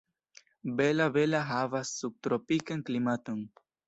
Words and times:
Bela-Bela 0.77 1.41
havas 1.49 1.91
subtropikan 1.97 2.81
klimaton. 2.89 3.45